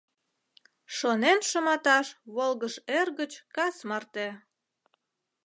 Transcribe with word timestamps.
Шонен 0.97 1.39
шыматаш 1.49 2.07
волгыж 2.35 2.73
эр 2.99 3.07
гыч 3.19 3.31
кас 3.55 3.75
марте. 3.89 4.27